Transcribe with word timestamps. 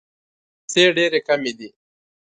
پیسې 0.65 0.83
ډېري 0.97 1.19
کمي 1.27 1.51
دي. 1.59 1.69